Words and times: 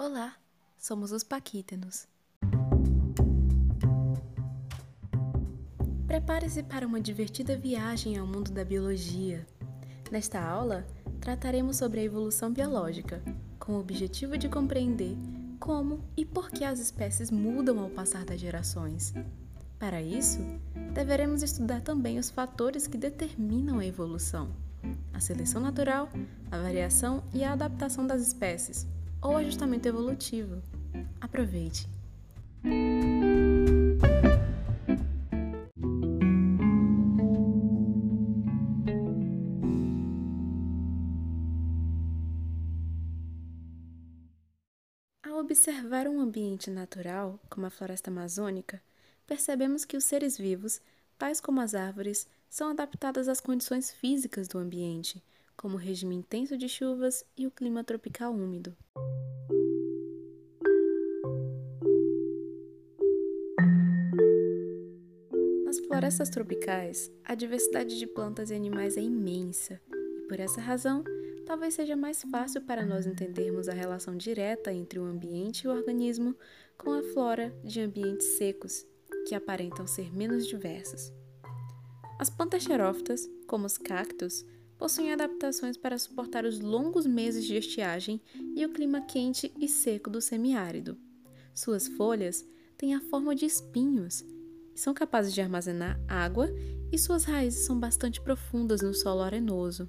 Olá, 0.00 0.36
somos 0.78 1.10
os 1.10 1.24
Paquítenos. 1.24 2.06
Prepare-se 6.06 6.62
para 6.62 6.86
uma 6.86 7.00
divertida 7.00 7.56
viagem 7.56 8.16
ao 8.16 8.24
mundo 8.24 8.52
da 8.52 8.64
biologia. 8.64 9.44
Nesta 10.08 10.40
aula, 10.40 10.86
trataremos 11.20 11.78
sobre 11.78 11.98
a 11.98 12.04
evolução 12.04 12.52
biológica, 12.52 13.20
com 13.58 13.72
o 13.72 13.80
objetivo 13.80 14.38
de 14.38 14.48
compreender 14.48 15.16
como 15.58 16.04
e 16.16 16.24
por 16.24 16.48
que 16.48 16.62
as 16.62 16.78
espécies 16.78 17.32
mudam 17.32 17.80
ao 17.80 17.90
passar 17.90 18.24
das 18.24 18.38
gerações. 18.38 19.12
Para 19.80 20.00
isso, 20.00 20.38
deveremos 20.94 21.42
estudar 21.42 21.80
também 21.80 22.20
os 22.20 22.30
fatores 22.30 22.86
que 22.86 22.96
determinam 22.96 23.80
a 23.80 23.84
evolução: 23.84 24.54
a 25.12 25.18
seleção 25.18 25.60
natural, 25.60 26.08
a 26.52 26.56
variação 26.56 27.24
e 27.34 27.42
a 27.42 27.52
adaptação 27.52 28.06
das 28.06 28.22
espécies 28.22 28.86
ou 29.22 29.36
ajustamento 29.36 29.88
evolutivo. 29.88 30.62
Aproveite! 31.20 31.88
Ao 45.22 45.38
observar 45.38 46.08
um 46.08 46.20
ambiente 46.20 46.70
natural, 46.70 47.38
como 47.48 47.66
a 47.66 47.70
floresta 47.70 48.10
amazônica, 48.10 48.82
percebemos 49.26 49.84
que 49.84 49.96
os 49.96 50.04
seres 50.04 50.36
vivos, 50.36 50.80
tais 51.16 51.40
como 51.40 51.60
as 51.60 51.74
árvores, 51.74 52.26
são 52.48 52.70
adaptados 52.70 53.28
às 53.28 53.40
condições 53.40 53.90
físicas 53.90 54.48
do 54.48 54.58
ambiente, 54.58 55.22
como 55.58 55.74
o 55.74 55.78
regime 55.78 56.14
intenso 56.14 56.56
de 56.56 56.68
chuvas 56.68 57.24
e 57.36 57.46
o 57.46 57.50
clima 57.50 57.82
tropical 57.82 58.32
úmido. 58.32 58.74
Nas 65.64 65.80
florestas 65.80 66.30
tropicais, 66.30 67.12
a 67.24 67.34
diversidade 67.34 67.98
de 67.98 68.06
plantas 68.06 68.50
e 68.50 68.54
animais 68.54 68.96
é 68.96 69.02
imensa, 69.02 69.80
e 70.16 70.28
por 70.28 70.38
essa 70.38 70.60
razão, 70.60 71.02
talvez 71.44 71.74
seja 71.74 71.96
mais 71.96 72.22
fácil 72.22 72.62
para 72.62 72.86
nós 72.86 73.06
entendermos 73.06 73.68
a 73.68 73.74
relação 73.74 74.16
direta 74.16 74.72
entre 74.72 74.98
o 74.98 75.04
ambiente 75.04 75.62
e 75.62 75.68
o 75.68 75.72
organismo 75.72 76.36
com 76.78 76.92
a 76.92 77.02
flora 77.02 77.52
de 77.64 77.80
ambientes 77.80 78.38
secos, 78.38 78.86
que 79.26 79.34
aparentam 79.34 79.86
ser 79.86 80.14
menos 80.14 80.46
diversas. 80.46 81.12
As 82.18 82.30
plantas 82.30 82.62
xerófitas, 82.62 83.28
como 83.46 83.66
os 83.66 83.76
cactos, 83.76 84.44
possuem 84.78 85.12
adaptações 85.12 85.76
para 85.76 85.98
suportar 85.98 86.44
os 86.44 86.60
longos 86.60 87.06
meses 87.06 87.44
de 87.44 87.56
estiagem 87.56 88.20
e 88.54 88.64
o 88.64 88.72
clima 88.72 89.00
quente 89.02 89.52
e 89.58 89.68
seco 89.68 90.08
do 90.08 90.20
semiárido. 90.20 90.96
Suas 91.52 91.88
folhas 91.88 92.46
têm 92.76 92.94
a 92.94 93.00
forma 93.00 93.34
de 93.34 93.44
espinhos 93.44 94.24
são 94.78 94.94
capazes 94.94 95.34
de 95.34 95.40
armazenar 95.40 96.00
água, 96.06 96.48
e 96.92 96.96
suas 96.96 97.24
raízes 97.24 97.66
são 97.66 97.78
bastante 97.78 98.20
profundas 98.20 98.80
no 98.80 98.94
solo 98.94 99.22
arenoso. 99.22 99.88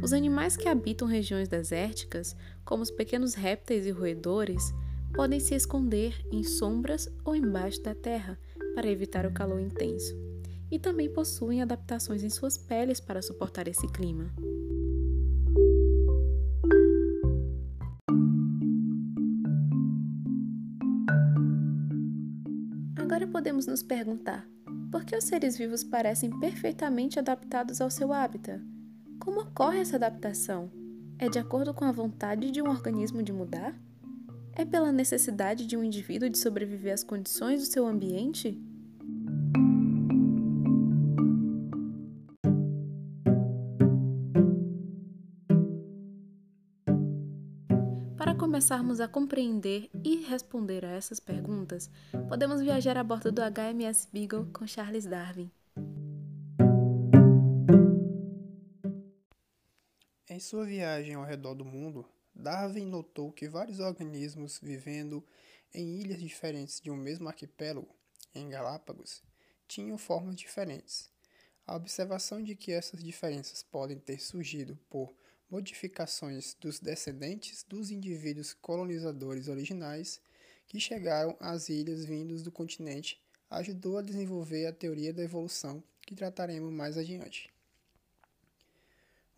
Os 0.00 0.12
animais 0.12 0.56
que 0.56 0.68
habitam 0.68 1.08
regiões 1.08 1.48
desérticas, 1.48 2.36
como 2.64 2.84
os 2.84 2.90
pequenos 2.90 3.34
répteis 3.34 3.84
e 3.84 3.90
roedores, 3.90 4.72
podem 5.12 5.40
se 5.40 5.56
esconder 5.56 6.14
em 6.30 6.44
sombras 6.44 7.08
ou 7.24 7.34
embaixo 7.34 7.82
da 7.82 7.96
terra 7.96 8.38
para 8.76 8.88
evitar 8.88 9.26
o 9.26 9.32
calor 9.32 9.60
intenso 9.60 10.31
e 10.72 10.78
também 10.78 11.12
possuem 11.12 11.60
adaptações 11.60 12.24
em 12.24 12.30
suas 12.30 12.56
peles 12.56 12.98
para 12.98 13.20
suportar 13.20 13.68
esse 13.68 13.86
clima. 13.88 14.32
Agora 22.96 23.26
podemos 23.26 23.66
nos 23.66 23.82
perguntar: 23.82 24.48
por 24.90 25.04
que 25.04 25.14
os 25.14 25.24
seres 25.24 25.58
vivos 25.58 25.84
parecem 25.84 26.30
perfeitamente 26.40 27.18
adaptados 27.18 27.82
ao 27.82 27.90
seu 27.90 28.10
hábitat? 28.10 28.58
Como 29.20 29.42
ocorre 29.42 29.80
essa 29.80 29.96
adaptação? 29.96 30.70
É 31.18 31.28
de 31.28 31.38
acordo 31.38 31.74
com 31.74 31.84
a 31.84 31.92
vontade 31.92 32.50
de 32.50 32.62
um 32.62 32.70
organismo 32.70 33.22
de 33.22 33.30
mudar? 33.30 33.78
É 34.54 34.64
pela 34.64 34.90
necessidade 34.90 35.66
de 35.66 35.76
um 35.76 35.84
indivíduo 35.84 36.30
de 36.30 36.38
sobreviver 36.38 36.94
às 36.94 37.04
condições 37.04 37.60
do 37.60 37.66
seu 37.66 37.86
ambiente? 37.86 38.58
Para 48.22 48.36
começarmos 48.36 49.00
a 49.00 49.08
compreender 49.08 49.90
e 50.04 50.18
responder 50.22 50.84
a 50.84 50.92
essas 50.92 51.18
perguntas, 51.18 51.90
podemos 52.28 52.60
viajar 52.60 52.96
a 52.96 53.02
bordo 53.02 53.32
do 53.32 53.42
HMS 53.42 54.06
Beagle 54.12 54.46
com 54.52 54.64
Charles 54.64 55.06
Darwin. 55.06 55.50
Em 60.30 60.38
sua 60.38 60.64
viagem 60.64 61.16
ao 61.16 61.24
redor 61.24 61.56
do 61.56 61.64
mundo, 61.64 62.08
Darwin 62.32 62.86
notou 62.86 63.32
que 63.32 63.48
vários 63.48 63.80
organismos 63.80 64.60
vivendo 64.62 65.26
em 65.74 66.00
ilhas 66.00 66.20
diferentes 66.20 66.80
de 66.80 66.92
um 66.92 66.96
mesmo 66.96 67.28
arquipélago, 67.28 67.92
em 68.32 68.48
Galápagos, 68.48 69.20
tinham 69.66 69.98
formas 69.98 70.36
diferentes. 70.36 71.10
A 71.66 71.74
observação 71.74 72.40
de 72.40 72.54
que 72.54 72.70
essas 72.70 73.02
diferenças 73.02 73.64
podem 73.64 73.98
ter 73.98 74.20
surgido 74.20 74.78
por 74.88 75.12
modificações 75.52 76.56
dos 76.58 76.80
descendentes 76.80 77.62
dos 77.68 77.90
indivíduos 77.90 78.54
colonizadores 78.54 79.48
originais 79.48 80.18
que 80.66 80.80
chegaram 80.80 81.36
às 81.38 81.68
ilhas 81.68 82.06
vindos 82.06 82.42
do 82.42 82.50
continente 82.50 83.22
ajudou 83.50 83.98
a 83.98 84.02
desenvolver 84.02 84.64
a 84.64 84.72
teoria 84.72 85.12
da 85.12 85.22
evolução 85.22 85.84
que 86.00 86.14
trataremos 86.14 86.72
mais 86.72 86.96
adiante. 86.96 87.50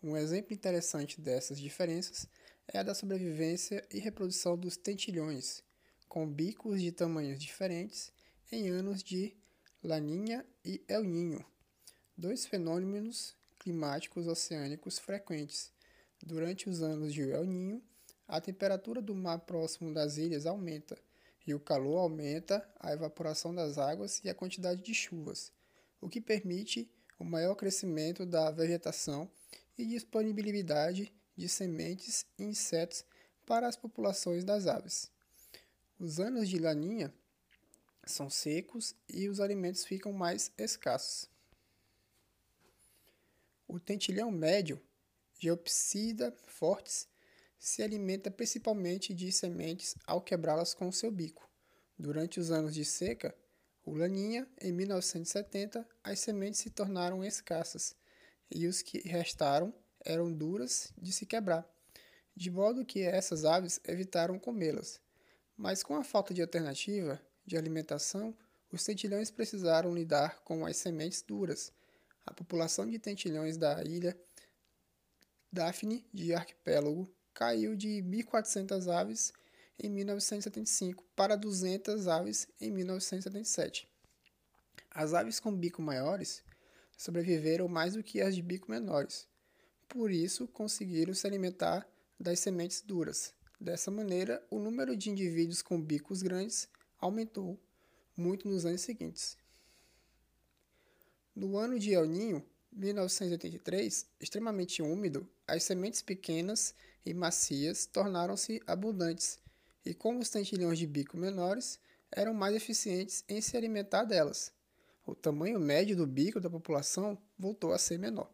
Um 0.01 0.15
exemplo 0.15 0.53
interessante 0.53 1.19
dessas 1.19 1.59
diferenças 1.59 2.29
é 2.65 2.77
a 2.77 2.83
da 2.83 2.95
sobrevivência 2.95 3.85
e 3.91 3.99
reprodução 3.99 4.57
dos 4.57 4.77
tentilhões, 4.77 5.61
com 6.07 6.25
bicos 6.25 6.81
de 6.81 6.93
tamanhos 6.93 7.37
diferentes 7.37 8.09
em 8.49 8.69
anos 8.69 9.03
de 9.03 9.35
Laninha 9.83 10.45
e 10.63 10.81
El 10.87 11.03
Ninho, 11.03 11.45
dois 12.17 12.45
fenômenos 12.45 13.35
climáticos 13.59 14.27
oceânicos 14.27 14.97
frequentes 14.97 15.74
Durante 16.25 16.67
os 16.67 16.81
anos 16.81 17.13
de 17.13 17.21
El 17.21 17.45
Ninho, 17.45 17.83
a 18.27 18.41
temperatura 18.41 18.99
do 18.99 19.13
mar 19.13 19.41
próximo 19.41 19.93
das 19.93 20.17
ilhas 20.17 20.47
aumenta 20.47 20.97
e 21.45 21.53
o 21.53 21.59
calor 21.59 21.99
aumenta 21.99 22.67
a 22.79 22.91
evaporação 22.91 23.53
das 23.53 23.77
águas 23.77 24.19
e 24.23 24.29
a 24.29 24.33
quantidade 24.33 24.81
de 24.81 24.91
chuvas, 24.91 25.51
o 26.01 26.09
que 26.09 26.19
permite 26.19 26.91
o 27.19 27.23
maior 27.23 27.53
crescimento 27.53 28.25
da 28.25 28.49
vegetação 28.49 29.29
e 29.77 29.85
disponibilidade 29.85 31.13
de 31.37 31.47
sementes 31.47 32.25
e 32.39 32.43
insetos 32.43 33.05
para 33.45 33.67
as 33.67 33.75
populações 33.75 34.43
das 34.43 34.65
aves. 34.65 35.11
Os 35.99 36.19
anos 36.19 36.49
de 36.49 36.57
laninha 36.57 37.13
são 38.03 38.31
secos 38.31 38.95
e 39.07 39.29
os 39.29 39.39
alimentos 39.39 39.85
ficam 39.85 40.11
mais 40.11 40.51
escassos. 40.57 41.29
O 43.67 43.79
tentilhão 43.79 44.31
médio 44.31 44.81
Geopsida 45.37 46.33
fortes 46.47 47.07
se 47.57 47.83
alimenta 47.83 48.31
principalmente 48.31 49.13
de 49.13 49.31
sementes 49.31 49.95
ao 50.05 50.21
quebrá-las 50.21 50.73
com 50.73 50.91
seu 50.91 51.11
bico. 51.11 51.49
Durante 51.97 52.39
os 52.39 52.51
anos 52.51 52.73
de 52.73 52.85
seca, 52.85 53.35
o 53.85 53.93
Laninha, 53.93 54.47
em 54.59 54.71
1970, 54.71 55.87
as 56.03 56.19
sementes 56.19 56.59
se 56.59 56.69
tornaram 56.69 57.23
escassas 57.23 57.95
e 58.49 58.67
os 58.67 58.81
que 58.81 58.99
restaram 59.07 59.73
eram 60.03 60.31
duras 60.31 60.93
de 60.97 61.11
se 61.11 61.25
quebrar, 61.25 61.67
de 62.35 62.49
modo 62.51 62.85
que 62.85 63.01
essas 63.01 63.45
aves 63.45 63.79
evitaram 63.83 64.39
comê-las. 64.39 64.99
Mas 65.57 65.83
com 65.83 65.95
a 65.95 66.03
falta 66.03 66.33
de 66.33 66.41
alternativa 66.41 67.21
de 67.45 67.57
alimentação, 67.57 68.35
os 68.71 68.83
tentilhões 68.83 69.31
precisaram 69.31 69.93
lidar 69.93 70.41
com 70.43 70.65
as 70.65 70.77
sementes 70.77 71.21
duras. 71.21 71.71
A 72.25 72.33
população 72.33 72.89
de 72.89 72.99
tentilhões 72.99 73.55
da 73.55 73.83
ilha 73.83 74.17
Daphne 75.55 76.05
de 76.13 76.33
arquipélago 76.33 77.09
caiu 77.33 77.77
de 77.77 78.03
1.400 78.03 78.93
aves 78.93 79.31
em 79.79 79.89
1975 79.89 81.01
para 81.15 81.37
200 81.37 82.09
aves 82.09 82.45
em 82.59 82.69
1977. 82.69 83.87
As 84.91 85.13
aves 85.13 85.39
com 85.39 85.55
bico 85.55 85.81
maiores 85.81 86.43
sobreviveram 86.97 87.69
mais 87.69 87.93
do 87.93 88.03
que 88.03 88.19
as 88.19 88.35
de 88.35 88.41
bico 88.41 88.69
menores, 88.69 89.29
por 89.87 90.11
isso 90.11 90.45
conseguiram 90.45 91.13
se 91.13 91.25
alimentar 91.25 91.87
das 92.19 92.41
sementes 92.41 92.81
duras. 92.81 93.33
Dessa 93.57 93.89
maneira, 93.89 94.45
o 94.51 94.59
número 94.59 94.93
de 94.93 95.09
indivíduos 95.09 95.61
com 95.61 95.81
bicos 95.81 96.21
grandes 96.21 96.67
aumentou 96.99 97.57
muito 98.17 98.45
nos 98.45 98.65
anos 98.65 98.81
seguintes. 98.81 99.37
No 101.33 101.57
ano 101.57 101.79
de 101.79 101.93
El 101.93 102.07
Ninho, 102.07 102.45
1983, 102.75 104.05
extremamente 104.19 104.81
úmido, 104.81 105.27
as 105.47 105.63
sementes 105.63 106.01
pequenas 106.01 106.75
e 107.05 107.13
macias 107.13 107.85
tornaram-se 107.85 108.61
abundantes 108.67 109.39
e 109.85 109.93
como 109.93 110.19
os 110.19 110.29
tentilhões 110.29 110.77
de 110.77 110.85
bico 110.85 111.15
menores 111.15 111.79
eram 112.11 112.33
mais 112.33 112.55
eficientes 112.55 113.23
em 113.29 113.39
se 113.39 113.55
alimentar 113.55 114.03
delas. 114.03 114.51
O 115.05 115.15
tamanho 115.15 115.59
médio 115.59 115.95
do 115.95 116.05
bico 116.05 116.39
da 116.39 116.49
população 116.49 117.17
voltou 117.37 117.71
a 117.71 117.77
ser 117.77 117.97
menor. 117.97 118.29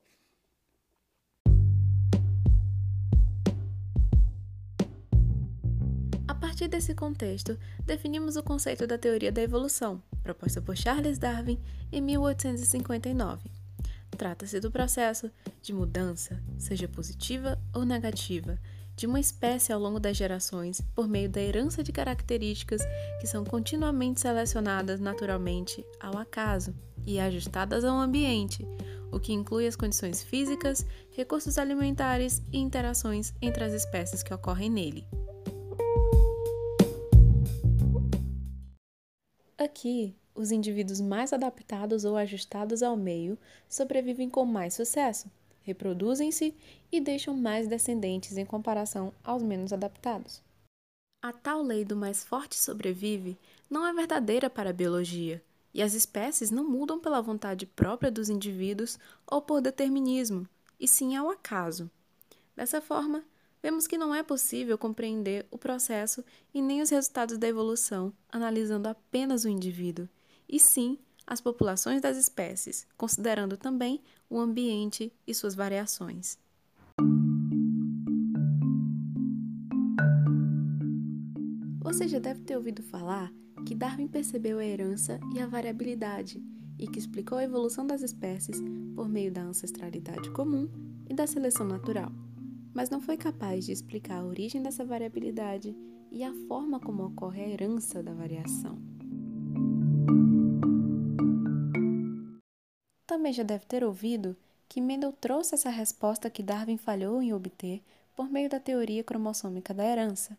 A 6.28 6.34
partir 6.34 6.68
desse 6.68 6.96
contexto, 6.96 7.60
definimos 7.86 8.38
o 8.38 8.44
conceito 8.44 8.88
da 8.88 8.98
teoria 8.98 9.32
da 9.32 9.42
evolução, 9.42 10.02
proposta 10.24 10.62
por 10.62 10.76
Charles 10.76 11.20
Darwin 11.20 11.62
em 11.92 12.02
1859. 12.02 13.61
Trata-se 14.18 14.60
do 14.60 14.72
processo 14.72 15.32
de 15.62 15.74
mudança, 15.74 16.42
seja 16.58 16.88
positiva 16.88 17.60
ou 17.74 17.84
negativa, 17.84 18.60
de 18.96 19.08
uma 19.08 19.20
espécie 19.20 19.74
ao 19.74 19.80
longo 19.80 20.00
das 20.00 20.16
gerações 20.16 20.82
por 20.94 21.08
meio 21.08 21.30
da 21.30 21.42
herança 21.42 21.84
de 21.84 21.92
características 21.92 22.82
que 23.20 23.26
são 23.26 23.44
continuamente 23.44 24.20
selecionadas 24.20 25.00
naturalmente 25.00 25.84
ao 26.00 26.18
acaso 26.18 26.76
e 27.06 27.20
ajustadas 27.20 27.84
ao 27.84 27.98
ambiente, 27.98 28.68
o 29.12 29.20
que 29.20 29.34
inclui 29.34 29.68
as 29.68 29.76
condições 29.76 30.22
físicas, 30.22 30.86
recursos 31.12 31.58
alimentares 31.58 32.42
e 32.52 32.60
interações 32.60 33.34
entre 33.42 33.64
as 33.64 33.74
espécies 33.74 34.22
que 34.22 34.34
ocorrem 34.34 34.70
nele. 34.70 35.08
Aqui, 39.58 40.16
os 40.34 40.52
indivíduos 40.52 41.02
mais 41.02 41.34
adaptados 41.34 42.06
ou 42.06 42.16
ajustados 42.16 42.82
ao 42.82 42.96
meio 42.96 43.38
sobrevivem 43.68 44.30
com 44.30 44.46
mais 44.46 44.74
sucesso, 44.74 45.30
reproduzem-se 45.64 46.56
e 46.92 47.00
deixam 47.00 47.36
mais 47.36 47.68
descendentes 47.68 48.38
em 48.38 48.46
comparação 48.46 49.14
aos 49.24 49.44
menos 49.44 49.72
adaptados. 49.72 50.42
A 51.22 51.32
tal 51.32 51.62
lei 51.62 51.86
do 51.86 51.96
mais 51.96 52.24
forte 52.24 52.58
sobrevive 52.58 53.38
não 53.70 53.86
é 53.86 53.94
verdadeira 53.94 54.50
para 54.50 54.72
a 54.72 54.74
biologia, 54.74 55.42
e 55.74 55.82
as 55.82 55.94
espécies 55.94 56.52
não 56.52 56.68
mudam 56.68 57.00
pela 57.00 57.22
vontade 57.22 57.66
própria 57.66 58.12
dos 58.12 58.30
indivíduos 58.30 58.98
ou 59.28 59.42
por 59.42 59.62
determinismo, 59.62 60.48
e 60.80 60.88
sim 60.88 61.16
ao 61.16 61.30
acaso. 61.30 61.90
Dessa 62.56 62.82
forma, 62.82 63.24
vemos 63.62 63.86
que 63.86 63.98
não 63.98 64.14
é 64.14 64.24
possível 64.24 64.78
compreender 64.78 65.46
o 65.52 65.58
processo 65.58 66.26
e 66.54 66.62
nem 66.62 66.82
os 66.82 66.90
resultados 66.90 67.38
da 67.38 67.48
evolução 67.48 68.12
analisando 68.30 68.88
apenas 68.90 69.46
o 69.46 69.50
indivíduo, 69.50 70.10
e 70.52 70.60
sim 70.60 71.00
as 71.26 71.40
populações 71.40 72.02
das 72.02 72.18
espécies, 72.18 72.86
considerando 72.98 73.56
também 73.56 74.02
o 74.30 74.38
ambiente 74.38 75.14
e 75.26 75.34
suas 75.34 75.56
variações. 75.56 76.38
Você 81.82 82.08
já 82.08 82.20
deve 82.20 82.42
ter 82.42 82.58
ouvido 82.58 82.84
falar 82.84 83.32
que 83.66 83.76
Darwin 83.76 84.08
percebeu 84.08 84.60
a 84.60 84.66
herança 84.66 85.20
e 85.34 85.40
a 85.40 85.48
variabilidade 85.48 86.44
e 86.78 86.88
que 86.88 87.00
explicou 87.00 87.38
a 87.38 87.44
evolução 87.44 87.86
das 87.86 88.02
espécies 88.02 88.58
por 88.96 89.08
meio 89.08 89.32
da 89.32 89.44
ancestralidade 89.44 90.32
comum 90.32 90.70
e 91.10 91.14
da 91.14 91.28
seleção 91.28 91.66
natural, 91.66 92.12
mas 92.74 92.90
não 92.90 93.00
foi 93.00 93.18
capaz 93.18 93.66
de 93.66 93.72
explicar 93.72 94.20
a 94.20 94.26
origem 94.26 94.64
dessa 94.64 94.84
variabilidade 94.84 95.76
e 96.12 96.24
a 96.24 96.34
forma 96.48 96.80
como 96.80 97.06
ocorre 97.06 97.42
a 97.42 97.50
herança 97.50 98.02
da 98.02 98.14
variação. 98.14 98.91
Também 103.22 103.34
já 103.34 103.44
deve 103.44 103.68
ter 103.68 103.84
ouvido 103.84 104.36
que 104.68 104.82
Mendel 104.82 105.14
trouxe 105.14 105.54
essa 105.54 105.70
resposta 105.70 106.28
que 106.28 106.42
Darwin 106.42 106.76
falhou 106.76 107.22
em 107.22 107.32
obter 107.32 107.80
por 108.16 108.28
meio 108.32 108.50
da 108.50 108.60
teoria 108.60 109.04
cromossômica 109.04 109.76
da 109.76 109.86
herança. 109.86 110.36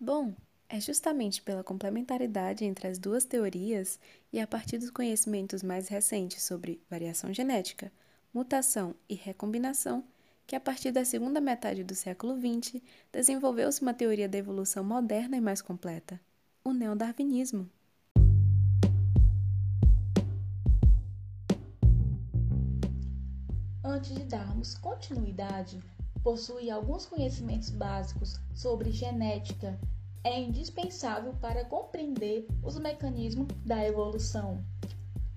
Bom, 0.00 0.32
é 0.70 0.80
justamente 0.80 1.42
pela 1.42 1.62
complementaridade 1.62 2.64
entre 2.64 2.88
as 2.88 2.98
duas 2.98 3.26
teorias 3.26 4.00
e 4.32 4.40
a 4.40 4.46
partir 4.46 4.78
dos 4.78 4.88
conhecimentos 4.88 5.62
mais 5.62 5.88
recentes 5.88 6.42
sobre 6.44 6.80
variação 6.88 7.30
genética, 7.30 7.92
mutação 8.32 8.94
e 9.06 9.14
recombinação 9.14 10.02
que, 10.46 10.56
a 10.56 10.60
partir 10.60 10.92
da 10.92 11.04
segunda 11.04 11.42
metade 11.42 11.84
do 11.84 11.94
século 11.94 12.38
XX, 12.40 12.80
desenvolveu-se 13.12 13.82
uma 13.82 13.92
teoria 13.92 14.30
da 14.30 14.38
evolução 14.38 14.82
moderna 14.82 15.36
e 15.36 15.42
mais 15.42 15.60
completa, 15.60 16.18
o 16.64 16.72
neodarwinismo. 16.72 17.70
Antes 23.96 24.14
de 24.14 24.24
darmos 24.24 24.74
continuidade, 24.74 25.82
possui 26.22 26.70
alguns 26.70 27.06
conhecimentos 27.06 27.70
básicos 27.70 28.38
sobre 28.52 28.90
genética 28.90 29.80
é 30.22 30.38
indispensável 30.38 31.32
para 31.40 31.64
compreender 31.64 32.46
os 32.62 32.78
mecanismos 32.78 33.48
da 33.64 33.82
evolução. 33.86 34.62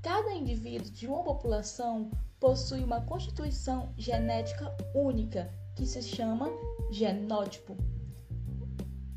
Cada 0.01 0.33
indivíduo 0.33 0.91
de 0.91 1.07
uma 1.07 1.23
população 1.23 2.11
possui 2.37 2.83
uma 2.83 2.99
constituição 2.99 3.93
genética 3.95 4.75
única, 4.93 5.49
que 5.73 5.85
se 5.85 6.01
chama 6.01 6.49
genótipo, 6.91 7.77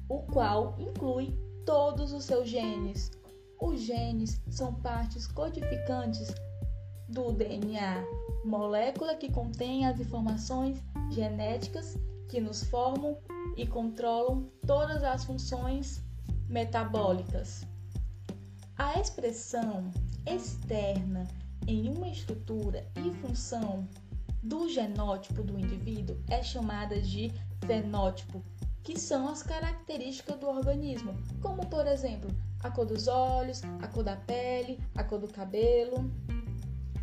o 0.09 0.21
qual 0.21 0.77
inclui 0.79 1.37
todos 1.67 2.12
os 2.12 2.23
seus 2.27 2.49
genes. 2.49 3.11
Os 3.61 3.81
genes 3.81 4.41
são 4.49 4.73
partes 4.73 5.27
codificantes 5.27 6.33
do 7.09 7.33
DNA, 7.33 8.05
molécula 8.44 9.15
que 9.15 9.31
contém 9.31 9.87
as 9.87 10.00
informações 10.00 10.83
genéticas 11.11 11.97
que 12.29 12.41
nos 12.41 12.65
formam 12.65 13.17
e 13.56 13.67
controlam 13.67 14.49
todas 14.67 15.03
as 15.05 15.25
funções 15.25 16.03
metabólicas. 16.49 17.67
A 18.77 18.99
expressão 18.99 19.91
externa 20.27 21.29
em 21.67 21.89
uma 21.89 22.09
estrutura 22.09 22.87
e 22.97 23.12
função 23.21 23.87
do 24.43 24.69
genótipo 24.69 25.43
do 25.43 25.59
indivíduo 25.59 26.17
é 26.29 26.43
chamada 26.43 27.00
de 27.00 27.33
fenótipo, 27.65 28.43
que 28.83 28.99
são 28.99 29.29
as 29.29 29.43
características 29.43 30.37
do 30.41 30.49
organismo, 30.49 31.15
como 31.41 31.65
por 31.67 31.87
exemplo 31.87 32.31
a 32.62 32.71
cor 32.71 32.87
dos 32.87 33.06
olhos, 33.06 33.62
a 33.81 33.87
cor 33.87 34.03
da 34.03 34.17
pele, 34.17 34.81
a 34.97 35.05
cor 35.05 35.21
do 35.21 35.29
cabelo. 35.29 36.11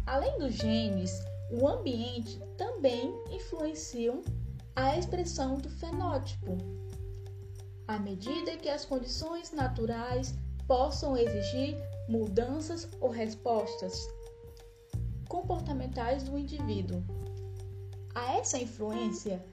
Além 0.09 0.39
dos 0.39 0.55
genes, 0.55 1.23
o 1.51 1.67
ambiente 1.67 2.41
também 2.57 3.13
influenciam 3.29 4.23
a 4.75 4.97
expressão 4.97 5.59
do 5.59 5.69
fenótipo. 5.69 6.57
À 7.87 7.99
medida 7.99 8.57
que 8.57 8.67
as 8.69 8.85
condições 8.85 9.51
naturais 9.51 10.33
possam 10.67 11.15
exigir 11.15 11.77
mudanças 12.09 12.89
ou 12.99 13.11
respostas 13.11 14.09
comportamentais 15.27 16.23
do 16.23 16.39
indivíduo. 16.39 17.03
A 18.15 18.33
essa 18.33 18.57
influência 18.57 19.45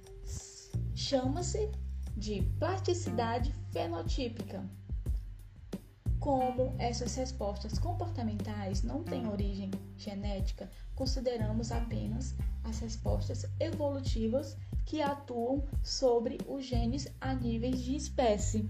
chama-se 0.94 1.70
de 2.16 2.40
plasticidade 2.58 3.52
fenotípica. 3.72 4.64
Como 6.20 6.74
essas 6.78 7.14
respostas 7.14 7.78
comportamentais 7.78 8.82
não 8.82 9.02
têm 9.02 9.28
origem 9.28 9.70
genética, 9.96 10.68
consideramos 10.94 11.70
apenas 11.70 12.34
as 12.64 12.80
respostas 12.80 13.46
evolutivas 13.60 14.56
que 14.84 15.00
atuam 15.00 15.64
sobre 15.82 16.38
os 16.48 16.64
genes 16.64 17.06
a 17.20 17.34
níveis 17.34 17.80
de 17.82 17.94
espécie. 17.94 18.68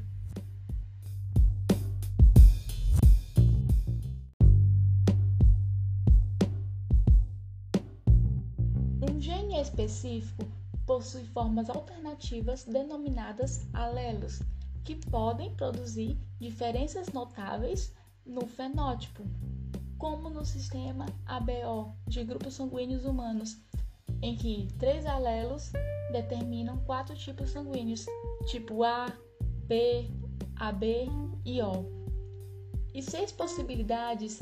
Um 9.09 9.21
gene 9.21 9.61
específico 9.61 10.45
possui 10.85 11.25
formas 11.25 11.71
alternativas 11.71 12.65
denominadas 12.65 13.67
alelos 13.73 14.41
que 14.87 14.95
podem 14.95 15.53
produzir 15.57 16.17
diferenças 16.39 17.09
notáveis 17.09 17.93
no 18.25 18.47
fenótipo, 18.47 19.25
como 19.99 20.31
no 20.31 20.45
sistema 20.45 21.07
ABO 21.27 21.93
de 22.07 22.23
grupos 22.23 22.55
sanguíneos 22.55 23.05
humanos, 23.05 23.59
em 24.23 24.37
que 24.37 24.69
três 24.79 25.05
alelos 25.05 25.73
determinam 26.13 26.79
quatro 26.85 27.17
tipos 27.17 27.51
sanguíneos, 27.51 28.07
tipo 28.47 28.85
A, 28.85 29.13
B, 29.67 30.09
AB 30.55 31.09
e 31.45 31.61
O, 31.61 31.85
e 32.95 33.03
seis 33.03 33.33
possibilidades 33.33 34.41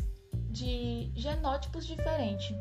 de 0.50 1.10
genótipos 1.14 1.86
diferentes. 1.86 2.54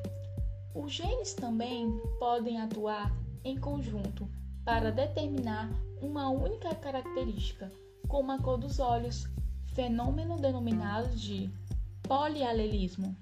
Os 0.73 0.93
genes 0.93 1.33
também 1.33 1.91
podem 2.17 2.61
atuar 2.61 3.13
em 3.43 3.59
conjunto 3.59 4.25
para 4.65 4.91
determinar 4.91 5.69
uma 6.01 6.29
única 6.29 6.73
característica, 6.75 7.71
como 8.07 8.31
a 8.31 8.37
cor 8.37 8.57
dos 8.57 8.79
olhos, 8.79 9.27
fenômeno 9.73 10.37
denominado 10.37 11.09
de 11.15 11.49
polialelismo. 12.03 13.15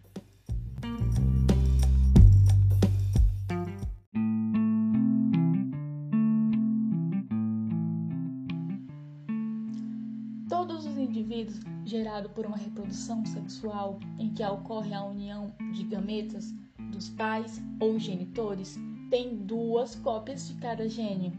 Todos 10.47 10.85
os 10.85 10.97
indivíduos 10.97 11.59
gerados 11.85 12.31
por 12.33 12.45
uma 12.45 12.57
reprodução 12.57 13.25
sexual 13.25 13.99
em 14.19 14.31
que 14.33 14.43
ocorre 14.43 14.93
a 14.93 15.03
união 15.03 15.51
de 15.73 15.83
gametas 15.83 16.53
dos 16.91 17.09
pais 17.09 17.61
ou 17.79 17.97
genitores 17.97 18.77
têm 19.11 19.35
duas 19.35 19.93
cópias 19.93 20.47
de 20.47 20.53
cada 20.53 20.87
gene, 20.87 21.33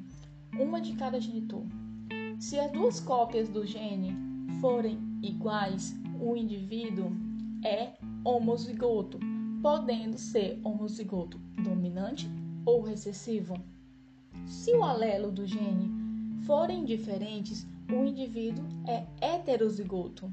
uma 0.61 0.79
de 0.79 0.93
cada 0.93 1.19
genitor. 1.19 1.65
Se 2.39 2.61
as 2.61 2.71
duas 2.71 3.01
cópias 3.01 3.49
do 3.49 3.65
gene 3.65 4.15
forem 4.61 4.99
iguais, 5.23 5.99
o 6.21 6.37
indivíduo 6.37 7.11
é 7.65 7.95
homozigoto, 8.23 9.19
podendo 9.63 10.19
ser 10.19 10.61
homozigoto 10.63 11.39
dominante 11.65 12.29
ou 12.67 12.83
recessivo. 12.83 13.55
Se 14.45 14.75
o 14.75 14.85
alelo 14.85 15.33
do 15.33 15.47
gene 15.47 15.91
forem 16.45 16.85
diferentes, 16.85 17.67
o 17.91 18.05
indivíduo 18.05 18.67
é 18.87 19.07
heterozigoto. 19.19 20.31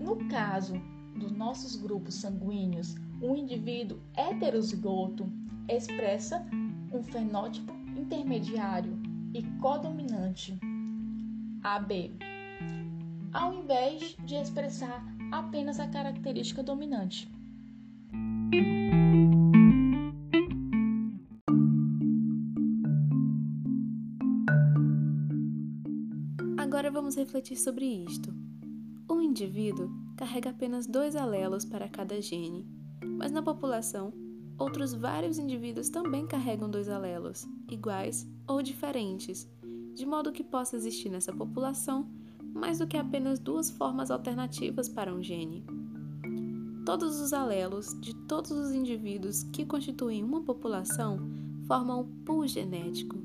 No 0.00 0.26
caso 0.30 0.72
dos 1.14 1.32
nossos 1.32 1.76
grupos 1.76 2.14
sanguíneos, 2.14 2.94
o 3.20 3.36
indivíduo 3.36 4.00
heterozigoto 4.16 5.30
expressa 5.68 6.44
um 6.92 7.02
fenótipo 7.02 7.72
intermediário 7.96 9.00
e 9.32 9.42
codominante 9.60 10.58
AB, 11.62 12.12
ao 13.32 13.54
invés 13.54 14.16
de 14.24 14.36
expressar 14.36 15.04
apenas 15.32 15.80
a 15.80 15.88
característica 15.88 16.62
dominante. 16.62 17.28
Agora 26.58 26.90
vamos 26.90 27.16
refletir 27.16 27.56
sobre 27.56 27.86
isto. 27.86 28.34
O 29.08 29.20
indivíduo 29.20 29.88
carrega 30.16 30.50
apenas 30.50 30.86
dois 30.86 31.16
alelos 31.16 31.64
para 31.64 31.88
cada 31.88 32.20
gene, 32.20 32.66
mas 33.18 33.30
na 33.30 33.42
população, 33.42 34.12
outros 34.58 34.94
vários 34.94 35.38
indivíduos 35.38 35.88
também 35.88 36.26
carregam 36.26 36.70
dois 36.70 36.88
alelos, 36.88 37.46
iguais 37.70 38.26
ou 38.46 38.62
diferentes, 38.62 39.48
de 39.94 40.06
modo 40.06 40.32
que 40.32 40.44
possa 40.44 40.76
existir 40.76 41.08
nessa 41.08 41.32
população 41.32 42.08
mais 42.54 42.78
do 42.78 42.86
que 42.86 42.96
apenas 42.96 43.38
duas 43.40 43.68
formas 43.70 44.10
alternativas 44.10 44.88
para 44.88 45.12
um 45.12 45.22
gene. 45.22 45.64
Todos 46.86 47.18
os 47.20 47.32
alelos 47.32 47.98
de 48.00 48.14
todos 48.26 48.52
os 48.52 48.72
indivíduos 48.72 49.42
que 49.44 49.64
constituem 49.64 50.22
uma 50.22 50.42
população 50.42 51.18
formam 51.66 52.00
o 52.00 52.04
pool 52.24 52.46
genético. 52.46 53.16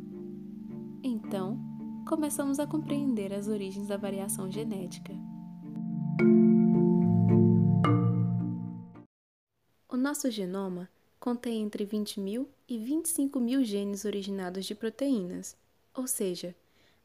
Então, 1.03 1.59
começamos 2.07 2.57
a 2.59 2.65
compreender 2.65 3.33
as 3.33 3.47
origens 3.47 3.87
da 3.87 3.97
variação 3.97 4.49
genética. 4.49 5.13
O 9.87 9.97
nosso 9.97 10.31
genoma 10.31 10.89
contém 11.19 11.61
entre 11.61 11.85
20 11.85 12.19
mil 12.19 12.49
e 12.67 12.77
25 12.77 13.39
mil 13.39 13.63
genes 13.63 14.05
originados 14.05 14.65
de 14.65 14.73
proteínas, 14.73 15.55
ou 15.93 16.07
seja, 16.07 16.55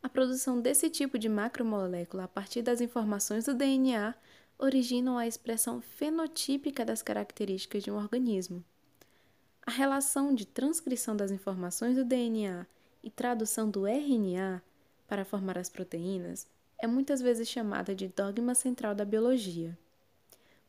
a 0.03 0.09
produção 0.09 0.61
desse 0.61 0.91
tipo 0.91 1.19
de 1.19 1.29
macromolécula 1.29 2.25
a 2.25 2.29
partir 2.29 2.63
das 2.63 2.81
informações 2.81 3.47
do 3.47 3.55
DNA 3.55 4.15
originam 4.59 5.19
a 5.19 5.27
expressão 5.27 5.81
fenotípica 5.81 6.85
das 6.85 7.03
características 7.03 7.83
de 7.83 7.91
um 7.91 7.97
organismo. 7.97 8.63
A 9.67 9.71
relação 9.71 10.35
de 10.35 10.47
transcrição 10.47 11.17
das 11.17 11.31
informações 11.31 11.97
do 11.97 12.05
DNA 12.05 12.67
e 13.03 13.11
tradução 13.11 13.71
do 13.71 13.87
RNA 13.87 14.63
para 15.09 15.25
formar 15.25 15.59
as 15.59 15.71
proteínas 15.71 16.47
é 16.79 16.87
muitas 16.87 17.21
vezes 17.23 17.49
chamada 17.49 17.95
de 17.95 18.09
dogma 18.09 18.55
central 18.55 18.95
da 18.95 19.05
biologia. 19.05 19.77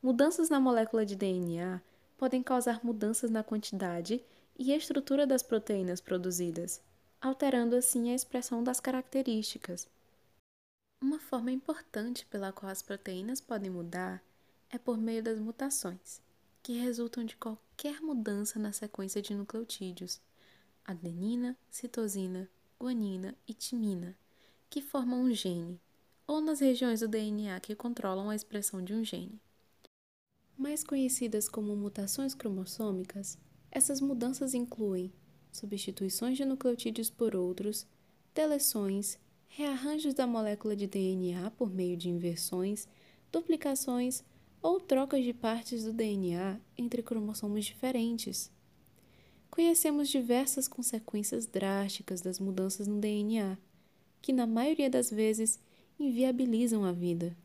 Mudanças 0.01 0.49
na 0.49 0.59
molécula 0.59 1.05
de 1.05 1.15
DNA 1.15 1.81
podem 2.17 2.41
causar 2.41 2.83
mudanças 2.83 3.29
na 3.29 3.43
quantidade 3.43 4.23
e 4.57 4.71
estrutura 4.71 5.27
das 5.27 5.43
proteínas 5.43 5.99
produzidas, 5.99 6.81
alterando 7.21 7.75
assim 7.75 8.11
a 8.11 8.15
expressão 8.15 8.63
das 8.63 8.79
características. 8.79 9.87
Uma 11.01 11.19
forma 11.19 11.51
importante 11.51 12.25
pela 12.25 12.51
qual 12.51 12.71
as 12.71 12.81
proteínas 12.81 13.41
podem 13.41 13.69
mudar 13.69 14.23
é 14.69 14.77
por 14.77 14.97
meio 14.97 15.21
das 15.21 15.39
mutações, 15.39 16.21
que 16.63 16.79
resultam 16.79 17.23
de 17.23 17.35
qualquer 17.35 18.01
mudança 18.01 18.57
na 18.57 18.71
sequência 18.71 19.21
de 19.21 19.33
nucleotídeos, 19.33 20.19
adenina, 20.85 21.57
citosina, 21.69 22.49
guanina 22.79 23.35
e 23.47 23.53
timina, 23.53 24.17
que 24.69 24.81
formam 24.81 25.21
um 25.21 25.33
gene, 25.33 25.79
ou 26.27 26.41
nas 26.41 26.59
regiões 26.59 27.01
do 27.01 27.07
DNA 27.07 27.59
que 27.59 27.75
controlam 27.75 28.29
a 28.29 28.35
expressão 28.35 28.83
de 28.83 28.93
um 28.93 29.03
gene. 29.03 29.39
Mais 30.57 30.83
conhecidas 30.83 31.49
como 31.49 31.75
mutações 31.75 32.33
cromossômicas, 32.33 33.37
essas 33.69 33.99
mudanças 33.99 34.53
incluem 34.53 35.11
substituições 35.51 36.37
de 36.37 36.45
nucleotídeos 36.45 37.09
por 37.09 37.35
outros, 37.35 37.85
deleções, 38.33 39.17
rearranjos 39.47 40.13
da 40.13 40.25
molécula 40.25 40.75
de 40.75 40.87
DNA 40.87 41.51
por 41.51 41.69
meio 41.69 41.97
de 41.97 42.09
inversões, 42.09 42.87
duplicações 43.31 44.23
ou 44.61 44.79
trocas 44.79 45.23
de 45.23 45.33
partes 45.33 45.83
do 45.83 45.93
DNA 45.93 46.59
entre 46.77 47.03
cromossomos 47.03 47.65
diferentes. 47.65 48.49
Conhecemos 49.51 50.09
diversas 50.09 50.67
consequências 50.67 51.45
drásticas 51.45 52.21
das 52.21 52.39
mudanças 52.39 52.87
no 52.87 52.99
DNA, 52.99 53.57
que 54.21 54.33
na 54.33 54.47
maioria 54.47 54.89
das 54.89 55.09
vezes 55.09 55.59
inviabilizam 55.99 56.83
a 56.83 56.91
vida. 56.91 57.37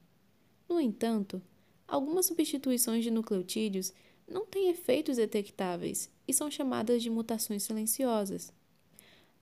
No 0.69 0.81
entanto, 0.81 1.43
algumas 1.91 2.27
substituições 2.27 3.03
de 3.03 3.11
nucleotídeos 3.11 3.93
não 4.27 4.47
têm 4.47 4.71
efeitos 4.71 5.17
detectáveis 5.17 6.09
e 6.27 6.33
são 6.33 6.49
chamadas 6.49 7.03
de 7.03 7.11
mutações 7.11 7.65
silenciosas. 7.65 8.53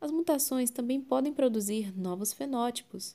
As 0.00 0.11
mutações 0.11 0.71
também 0.71 1.00
podem 1.00 1.33
produzir 1.33 1.97
novos 1.97 2.33
fenótipos, 2.33 3.14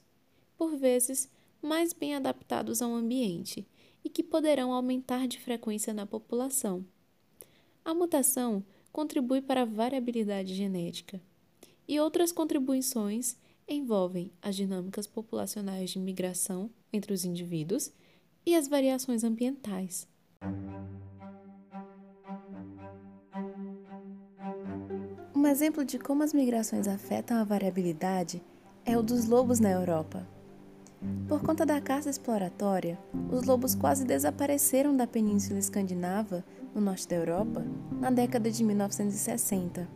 por 0.56 0.78
vezes 0.78 1.30
mais 1.62 1.94
bem 1.94 2.14
adaptados 2.14 2.82
ao 2.82 2.94
ambiente 2.94 3.66
e 4.04 4.10
que 4.10 4.22
poderão 4.22 4.72
aumentar 4.72 5.28
de 5.28 5.40
frequência 5.40 5.94
na 5.94 6.06
população. 6.06 6.86
A 7.84 7.94
mutação 7.94 8.64
contribui 8.92 9.42
para 9.42 9.64
a 9.64 9.66
variabilidade 9.66 10.54
genética, 10.54 11.20
e 11.88 12.00
outras 12.00 12.32
contribuições 12.32 13.36
envolvem 13.68 14.32
as 14.42 14.56
dinâmicas 14.56 15.08
populacionais 15.08 15.90
de 15.90 16.00
migração 16.00 16.70
entre 16.92 17.14
os 17.14 17.26
indivíduos 17.26 17.92
e 18.46 18.56
as 18.56 18.68
variações 18.68 19.24
ambientais. 19.24 20.08
Um 25.36 25.48
exemplo 25.48 25.84
de 25.84 26.00
como 26.00 26.24
as 26.24 26.34
migrações 26.34 26.88
afetam 26.88 27.38
a 27.38 27.44
variabilidade 27.44 28.42
é 28.86 28.98
o 28.98 29.04
dos 29.04 29.26
lobos 29.26 29.60
na 29.60 29.72
Europa. 29.72 30.28
Por 31.28 31.42
conta 31.42 31.66
da 31.66 31.82
caça 31.82 32.10
exploratória, 32.10 32.98
os 33.32 33.44
lobos 33.44 33.76
quase 33.76 34.06
desapareceram 34.06 34.96
da 34.96 35.06
Península 35.06 35.60
Escandinava, 35.60 36.44
no 36.74 36.82
norte 36.82 37.08
da 37.08 37.16
Europa, 37.16 37.66
na 38.00 38.10
década 38.10 38.50
de 38.50 38.64
1960. 38.64 39.88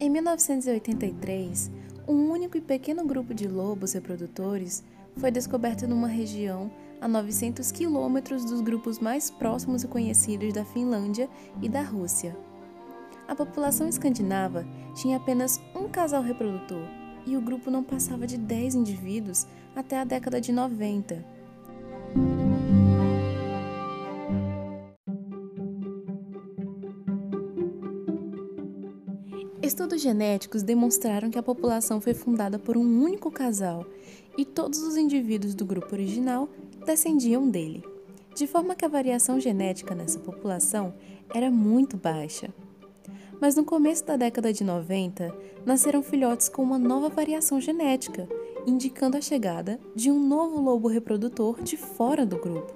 Em 0.00 0.10
1983, 0.10 1.70
um 2.08 2.30
único 2.30 2.56
e 2.56 2.60
pequeno 2.60 3.04
grupo 3.06 3.32
de 3.34 3.46
lobos 3.46 3.92
reprodutores 3.92 4.82
foi 5.16 5.30
descoberto 5.30 5.86
numa 5.86 6.08
região 6.08 6.70
a 7.02 7.08
900 7.08 7.72
quilômetros 7.72 8.44
dos 8.44 8.60
grupos 8.60 9.00
mais 9.00 9.28
próximos 9.28 9.82
e 9.82 9.88
conhecidos 9.88 10.52
da 10.52 10.64
Finlândia 10.64 11.28
e 11.60 11.68
da 11.68 11.82
Rússia. 11.82 12.36
A 13.26 13.34
população 13.34 13.88
escandinava 13.88 14.64
tinha 14.94 15.16
apenas 15.16 15.60
um 15.74 15.88
casal 15.88 16.22
reprodutor 16.22 16.86
e 17.26 17.36
o 17.36 17.40
grupo 17.40 17.70
não 17.70 17.82
passava 17.82 18.24
de 18.24 18.38
10 18.38 18.76
indivíduos 18.76 19.46
até 19.74 19.98
a 19.98 20.04
década 20.04 20.40
de 20.40 20.52
90. 20.52 21.24
Estudos 29.72 30.02
genéticos 30.02 30.62
demonstraram 30.62 31.30
que 31.30 31.38
a 31.38 31.42
população 31.42 31.98
foi 31.98 32.12
fundada 32.12 32.58
por 32.58 32.76
um 32.76 33.02
único 33.02 33.30
casal 33.30 33.86
e 34.36 34.44
todos 34.44 34.82
os 34.82 34.98
indivíduos 34.98 35.54
do 35.54 35.64
grupo 35.64 35.94
original 35.94 36.46
descendiam 36.84 37.48
dele, 37.48 37.82
de 38.34 38.46
forma 38.46 38.74
que 38.76 38.84
a 38.84 38.88
variação 38.88 39.40
genética 39.40 39.94
nessa 39.94 40.18
população 40.18 40.92
era 41.34 41.50
muito 41.50 41.96
baixa. 41.96 42.52
Mas 43.40 43.56
no 43.56 43.64
começo 43.64 44.04
da 44.04 44.14
década 44.14 44.52
de 44.52 44.62
90, 44.62 45.34
nasceram 45.64 46.02
filhotes 46.02 46.50
com 46.50 46.62
uma 46.62 46.78
nova 46.78 47.08
variação 47.08 47.58
genética, 47.58 48.28
indicando 48.66 49.16
a 49.16 49.22
chegada 49.22 49.80
de 49.96 50.10
um 50.10 50.22
novo 50.22 50.60
lobo 50.60 50.86
reprodutor 50.86 51.62
de 51.62 51.78
fora 51.78 52.26
do 52.26 52.36
grupo. 52.36 52.74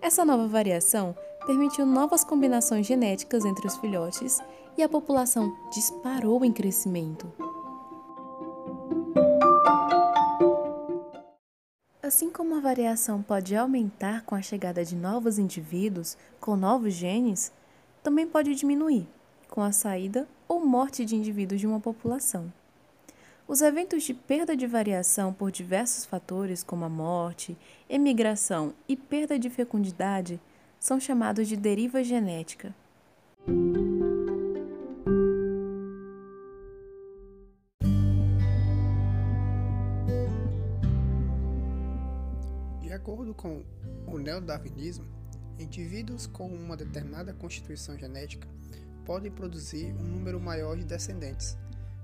Essa 0.00 0.24
nova 0.24 0.46
variação 0.46 1.16
permitiu 1.46 1.86
novas 1.86 2.24
combinações 2.24 2.86
genéticas 2.86 3.44
entre 3.44 3.66
os 3.66 3.76
filhotes 3.76 4.40
e 4.76 4.82
a 4.82 4.88
população 4.88 5.56
disparou 5.70 6.44
em 6.44 6.52
crescimento. 6.52 7.32
Assim 12.02 12.30
como 12.30 12.56
a 12.56 12.60
variação 12.60 13.22
pode 13.22 13.56
aumentar 13.56 14.22
com 14.24 14.34
a 14.34 14.42
chegada 14.42 14.84
de 14.84 14.94
novos 14.94 15.38
indivíduos 15.38 16.16
com 16.40 16.56
novos 16.56 16.92
genes, 16.92 17.52
também 18.02 18.26
pode 18.26 18.54
diminuir 18.54 19.08
com 19.48 19.62
a 19.62 19.72
saída 19.72 20.28
ou 20.48 20.64
morte 20.64 21.04
de 21.04 21.16
indivíduos 21.16 21.60
de 21.60 21.66
uma 21.66 21.80
população. 21.80 22.52
Os 23.48 23.60
eventos 23.62 24.02
de 24.02 24.12
perda 24.12 24.56
de 24.56 24.66
variação 24.66 25.32
por 25.32 25.52
diversos 25.52 26.04
fatores, 26.04 26.64
como 26.64 26.84
a 26.84 26.88
morte, 26.88 27.56
emigração 27.88 28.74
e 28.88 28.96
perda 28.96 29.38
de 29.38 29.48
fecundidade, 29.48 30.40
são 30.86 31.00
chamados 31.00 31.48
de 31.48 31.56
deriva 31.56 32.04
genética. 32.04 32.72
De 42.80 42.92
acordo 42.92 43.34
com 43.34 43.64
o 44.06 44.16
neodarwinismo, 44.18 45.04
indivíduos 45.58 46.28
com 46.28 46.46
uma 46.46 46.76
determinada 46.76 47.34
constituição 47.34 47.98
genética 47.98 48.46
podem 49.04 49.32
produzir 49.32 49.86
um 49.86 50.04
número 50.04 50.38
maior 50.38 50.76
de 50.76 50.84
descendentes 50.84 51.58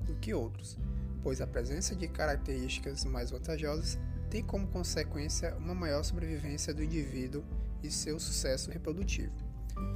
do 0.05 0.17
que 0.17 0.35
outros, 0.35 0.77
pois 1.23 1.41
a 1.41 1.47
presença 1.47 1.95
de 1.95 2.09
características 2.09 3.05
mais 3.05 3.31
vantajosas 3.31 3.97
tem 4.29 4.43
como 4.43 4.67
consequência 4.67 5.55
uma 5.57 5.73
maior 5.73 6.03
sobrevivência 6.03 6.75
do 6.75 6.83
indivíduo 6.83 7.45
e 7.83 7.91
seu 7.91 8.19
sucesso 8.19 8.71
reprodutivo. 8.71 9.33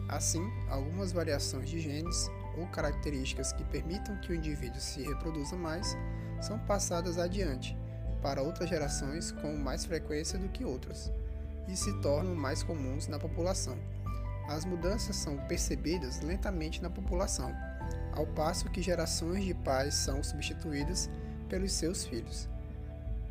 Assim, 0.08 0.42
algumas 0.68 1.12
variações 1.12 1.68
de 1.68 1.80
genes 1.80 2.30
ou 2.56 2.66
características 2.68 3.52
que 3.52 3.64
permitam 3.64 4.16
que 4.20 4.32
o 4.32 4.34
indivíduo 4.34 4.80
se 4.80 5.02
reproduza 5.02 5.56
mais 5.56 5.96
são 6.40 6.58
passadas 6.60 7.18
adiante 7.18 7.76
para 8.22 8.42
outras 8.42 8.68
gerações 8.68 9.30
com 9.30 9.56
mais 9.56 9.84
frequência 9.84 10.38
do 10.38 10.48
que 10.48 10.64
outras 10.64 11.12
e 11.68 11.76
se 11.76 11.92
tornam 12.00 12.34
mais 12.34 12.62
comuns 12.62 13.06
na 13.06 13.18
população. 13.18 13.76
As 14.48 14.64
mudanças 14.64 15.16
são 15.16 15.36
percebidas 15.46 16.20
lentamente 16.20 16.80
na 16.80 16.88
população, 16.88 17.54
ao 18.12 18.26
passo 18.26 18.70
que 18.70 18.80
gerações 18.80 19.44
de 19.44 19.54
pais 19.54 19.94
são 19.94 20.22
substituídas 20.22 21.10
pelos 21.48 21.72
seus 21.72 22.04
filhos. 22.04 22.48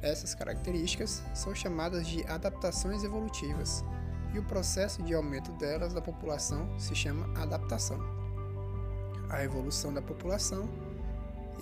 Essas 0.01 0.35
características 0.35 1.23
são 1.33 1.55
chamadas 1.55 2.05
de 2.05 2.25
adaptações 2.27 3.03
evolutivas, 3.03 3.83
e 4.35 4.39
o 4.39 4.43
processo 4.43 5.01
de 5.01 5.13
aumento 5.13 5.49
delas 5.53 5.93
da 5.93 6.01
população 6.01 6.67
se 6.77 6.93
chama 6.93 7.25
adaptação. 7.41 7.97
A 9.29 9.41
evolução 9.41 9.93
da 9.93 10.01
população 10.01 10.69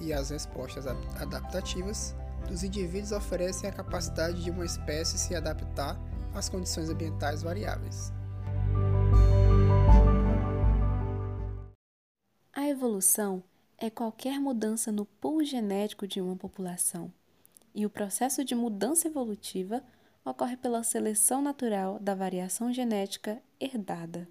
e 0.02 0.12
as 0.12 0.32
respostas 0.32 0.88
adaptativas 0.88 2.16
dos 2.48 2.64
indivíduos 2.64 3.12
oferecem 3.12 3.70
a 3.70 3.74
capacidade 3.74 4.44
de 4.44 4.50
uma 4.50 4.66
espécie 4.66 5.20
se 5.20 5.36
adaptar 5.36 6.00
às 6.34 6.50
condições 6.50 6.90
ambientais 6.90 7.44
variáveis. 7.44 8.12
A 12.52 12.68
evolução 12.68 13.44
é 13.78 13.92
qualquer 13.92 14.40
mudança 14.40 14.92
no 14.92 15.06
pool 15.06 15.44
genético 15.44 16.08
de 16.08 16.20
uma 16.20 16.36
população, 16.36 17.14
e 17.76 17.86
o 17.86 17.90
processo 17.90 18.44
de 18.44 18.56
mudança 18.56 19.08
evolutiva 19.08 19.84
ocorre 20.26 20.56
pela 20.58 20.84
seleção 20.84 21.42
natural 21.42 22.00
da 22.00 22.16
variação 22.16 22.72
genética 22.72 23.42
herdada. 23.60 24.28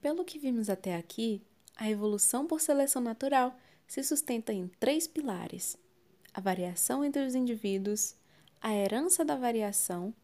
Pelo 0.00 0.24
que 0.24 0.38
vimos 0.38 0.70
até 0.70 0.96
aqui, 0.96 1.42
a 1.76 1.90
evolução 1.90 2.46
por 2.46 2.60
seleção 2.60 3.02
natural 3.02 3.56
se 3.86 4.02
sustenta 4.02 4.52
em 4.52 4.68
três 4.80 5.06
pilares: 5.06 5.76
a 6.32 6.40
variação 6.40 7.04
entre 7.04 7.24
os 7.24 7.34
indivíduos, 7.34 8.14
a 8.60 8.74
herança 8.74 9.24
da 9.24 9.36
variação 9.36 10.14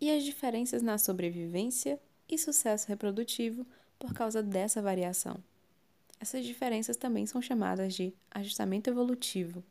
e 0.00 0.10
as 0.10 0.24
diferenças 0.24 0.82
na 0.82 0.98
sobrevivência 0.98 2.00
e 2.28 2.38
sucesso 2.38 2.88
reprodutivo 2.88 3.66
por 3.98 4.12
causa 4.12 4.42
dessa 4.42 4.82
variação. 4.82 5.42
Essas 6.18 6.44
diferenças 6.44 6.96
também 6.96 7.26
são 7.26 7.42
chamadas 7.42 7.94
de 7.94 8.14
ajustamento 8.30 8.88
evolutivo. 8.88 9.62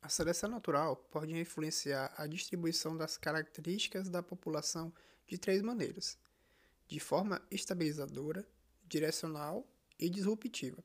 A 0.00 0.08
seleção 0.08 0.48
natural 0.48 0.96
pode 1.10 1.36
influenciar 1.36 2.14
a 2.16 2.26
distribuição 2.26 2.96
das 2.96 3.16
características 3.16 4.08
da 4.08 4.22
população 4.22 4.92
de 5.26 5.36
três 5.36 5.60
maneiras: 5.60 6.16
de 6.86 7.00
forma 7.00 7.42
estabilizadora, 7.50 8.46
direcional 8.86 9.66
e 9.98 10.08
disruptiva. 10.08 10.82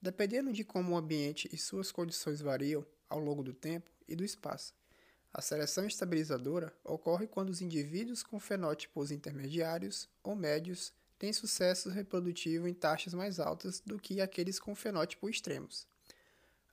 Dependendo 0.00 0.52
de 0.52 0.64
como 0.64 0.92
o 0.92 0.96
ambiente 0.96 1.48
e 1.52 1.56
suas 1.56 1.90
condições 1.90 2.40
variam 2.40 2.84
ao 3.08 3.18
longo 3.18 3.42
do 3.42 3.54
tempo 3.54 3.90
e 4.06 4.14
do 4.14 4.24
espaço. 4.24 4.74
A 5.32 5.40
seleção 5.40 5.86
estabilizadora 5.86 6.76
ocorre 6.84 7.26
quando 7.26 7.48
os 7.48 7.62
indivíduos 7.62 8.22
com 8.22 8.38
fenótipos 8.38 9.10
intermediários 9.10 10.08
ou 10.22 10.36
médios 10.36 10.92
têm 11.18 11.32
sucesso 11.32 11.88
reprodutivo 11.88 12.68
em 12.68 12.74
taxas 12.74 13.14
mais 13.14 13.40
altas 13.40 13.80
do 13.80 13.98
que 13.98 14.20
aqueles 14.20 14.58
com 14.58 14.74
fenótipo 14.74 15.28
extremos. 15.28 15.86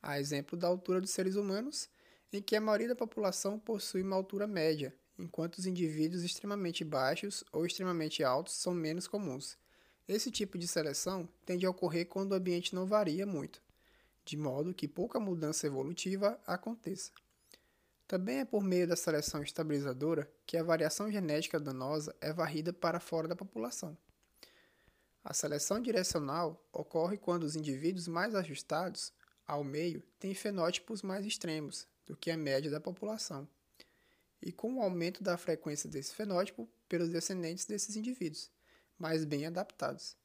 Há 0.02 0.18
exemplo 0.18 0.56
da 0.56 0.66
altura 0.66 1.00
dos 1.00 1.10
seres 1.10 1.36
humanos, 1.36 1.88
em 2.32 2.40
que 2.40 2.56
a 2.56 2.60
maioria 2.60 2.88
da 2.88 2.94
população 2.94 3.58
possui 3.58 4.02
uma 4.02 4.16
altura 4.16 4.46
média, 4.46 4.94
enquanto 5.18 5.58
os 5.58 5.66
indivíduos 5.66 6.22
extremamente 6.22 6.84
baixos 6.84 7.44
ou 7.52 7.66
extremamente 7.66 8.24
altos 8.24 8.54
são 8.54 8.72
menos 8.72 9.06
comuns. 9.06 9.58
Esse 10.08 10.30
tipo 10.30 10.58
de 10.58 10.66
seleção 10.66 11.28
tende 11.44 11.66
a 11.66 11.70
ocorrer 11.70 12.06
quando 12.06 12.32
o 12.32 12.34
ambiente 12.34 12.74
não 12.74 12.86
varia 12.86 13.26
muito, 13.26 13.62
de 14.24 14.36
modo 14.36 14.74
que 14.74 14.88
pouca 14.88 15.20
mudança 15.20 15.66
evolutiva 15.66 16.40
aconteça. 16.46 17.12
Também 18.08 18.38
é 18.38 18.44
por 18.44 18.62
meio 18.62 18.88
da 18.88 18.96
seleção 18.96 19.40
estabilizadora 19.42 20.28
que 20.44 20.56
a 20.56 20.64
variação 20.64 21.12
genética 21.12 21.60
danosa 21.60 22.12
é 22.20 22.32
varrida 22.32 22.72
para 22.72 22.98
fora 22.98 23.28
da 23.28 23.36
população. 23.36 23.96
A 25.22 25.32
seleção 25.32 25.80
direcional 25.80 26.60
ocorre 26.72 27.18
quando 27.18 27.44
os 27.44 27.54
indivíduos 27.54 28.08
mais 28.08 28.34
ajustados 28.34 29.12
ao 29.50 29.64
meio 29.64 30.00
têm 30.20 30.32
fenótipos 30.32 31.02
mais 31.02 31.26
extremos 31.26 31.88
do 32.06 32.16
que 32.16 32.30
a 32.30 32.36
média 32.36 32.70
da 32.70 32.78
população, 32.78 33.48
e 34.40 34.52
com 34.52 34.76
o 34.76 34.80
aumento 34.80 35.24
da 35.24 35.36
frequência 35.36 35.90
desse 35.90 36.14
fenótipo 36.14 36.68
pelos 36.88 37.08
descendentes 37.08 37.64
desses 37.64 37.96
indivíduos, 37.96 38.48
mais 38.96 39.24
bem 39.24 39.46
adaptados. 39.46 40.16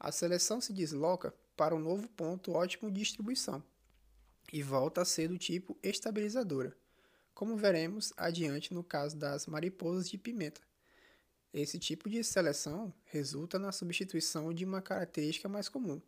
A 0.00 0.10
seleção 0.10 0.58
se 0.58 0.72
desloca 0.72 1.34
para 1.54 1.76
um 1.76 1.78
novo 1.78 2.08
ponto 2.08 2.52
ótimo 2.52 2.90
de 2.90 3.00
distribuição 3.00 3.62
e 4.50 4.62
volta 4.62 5.02
a 5.02 5.04
ser 5.04 5.28
do 5.28 5.36
tipo 5.36 5.76
estabilizadora, 5.82 6.74
como 7.34 7.58
veremos 7.58 8.10
adiante 8.16 8.72
no 8.72 8.82
caso 8.82 9.18
das 9.18 9.46
mariposas 9.46 10.08
de 10.08 10.16
pimenta, 10.16 10.62
esse 11.52 11.78
tipo 11.78 12.08
de 12.08 12.24
seleção 12.24 12.90
resulta 13.04 13.58
na 13.58 13.70
substituição 13.70 14.54
de 14.54 14.64
uma 14.64 14.80
característica 14.80 15.46
mais 15.46 15.68
comum 15.68 16.00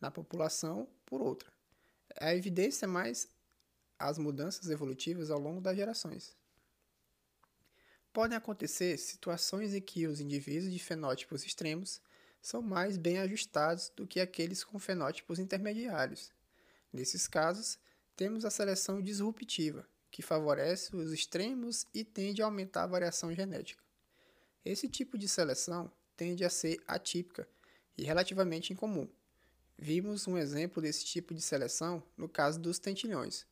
na 0.00 0.10
população 0.10 0.88
por 1.06 1.22
outra. 1.22 1.51
A 2.20 2.34
evidência 2.34 2.84
é 2.84 2.88
mais 2.88 3.28
as 3.98 4.18
mudanças 4.18 4.68
evolutivas 4.68 5.30
ao 5.30 5.38
longo 5.38 5.60
das 5.60 5.76
gerações. 5.76 6.36
Podem 8.12 8.36
acontecer 8.36 8.98
situações 8.98 9.72
em 9.72 9.80
que 9.80 10.06
os 10.06 10.20
indivíduos 10.20 10.72
de 10.72 10.78
fenótipos 10.78 11.44
extremos 11.44 12.00
são 12.42 12.60
mais 12.60 12.96
bem 12.96 13.18
ajustados 13.18 13.90
do 13.96 14.06
que 14.06 14.20
aqueles 14.20 14.64
com 14.64 14.78
fenótipos 14.78 15.38
intermediários. 15.38 16.32
Nesses 16.92 17.26
casos, 17.26 17.78
temos 18.16 18.44
a 18.44 18.50
seleção 18.50 19.00
disruptiva, 19.00 19.88
que 20.10 20.20
favorece 20.20 20.94
os 20.94 21.12
extremos 21.12 21.86
e 21.94 22.04
tende 22.04 22.42
a 22.42 22.44
aumentar 22.44 22.82
a 22.82 22.88
variação 22.88 23.32
genética. 23.32 23.82
Esse 24.64 24.88
tipo 24.88 25.16
de 25.16 25.28
seleção 25.28 25.90
tende 26.16 26.44
a 26.44 26.50
ser 26.50 26.82
atípica 26.86 27.48
e 27.96 28.04
relativamente 28.04 28.72
incomum. 28.72 29.08
Vimos 29.84 30.28
um 30.28 30.38
exemplo 30.38 30.80
desse 30.80 31.04
tipo 31.04 31.34
de 31.34 31.42
seleção 31.42 32.00
no 32.16 32.28
caso 32.28 32.56
dos 32.60 32.78
tentilhões, 32.78 33.44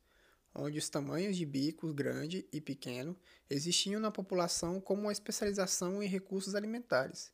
onde 0.55 0.79
os 0.79 0.89
tamanhos 0.89 1.37
de 1.37 1.45
bicos 1.45 1.93
grande 1.93 2.47
e 2.53 2.61
pequeno 2.61 3.19
existiam 3.51 4.01
na 4.01 4.13
população 4.13 4.81
como 4.81 5.03
uma 5.03 5.13
especialização 5.13 6.01
em 6.01 6.07
recursos 6.07 6.55
alimentares, 6.55 7.33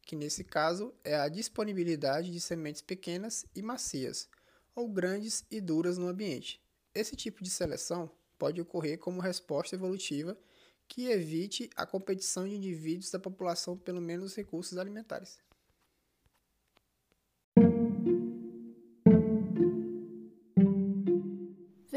que 0.00 0.14
nesse 0.14 0.44
caso 0.44 0.94
é 1.02 1.16
a 1.16 1.28
disponibilidade 1.28 2.30
de 2.30 2.40
sementes 2.40 2.80
pequenas 2.80 3.44
e 3.52 3.60
macias, 3.62 4.28
ou 4.76 4.88
grandes 4.88 5.44
e 5.50 5.60
duras 5.60 5.98
no 5.98 6.06
ambiente. 6.06 6.62
Esse 6.94 7.16
tipo 7.16 7.42
de 7.42 7.50
seleção 7.50 8.08
pode 8.38 8.60
ocorrer 8.60 8.96
como 8.96 9.20
resposta 9.20 9.74
evolutiva 9.74 10.38
que 10.86 11.08
evite 11.08 11.68
a 11.74 11.84
competição 11.84 12.46
de 12.46 12.54
indivíduos 12.54 13.10
da 13.10 13.18
população 13.18 13.76
pelo 13.76 14.00
menos 14.00 14.36
recursos 14.36 14.78
alimentares. 14.78 15.44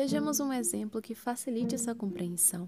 Vejamos 0.10 0.40
um 0.40 0.52
exemplo 0.52 1.04
que 1.04 1.14
facilite 1.14 1.76
essa 1.76 1.94
compreensão. 1.94 2.68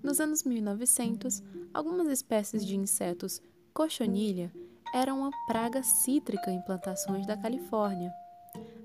Nos 0.00 0.20
anos 0.20 0.44
1900, 0.44 1.42
algumas 1.74 2.06
espécies 2.06 2.64
de 2.64 2.76
insetos 2.76 3.42
cochonilha 3.72 4.52
eram 4.94 5.18
uma 5.18 5.32
praga 5.48 5.82
cítrica 5.82 6.52
em 6.52 6.62
plantações 6.62 7.26
da 7.26 7.36
Califórnia, 7.36 8.14